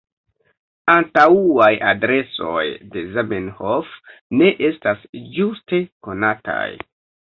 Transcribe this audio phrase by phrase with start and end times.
[0.93, 2.63] Antaŭaj adresoj
[2.95, 3.93] de Zamenhof
[4.41, 6.69] ne estas ĝuste konataj.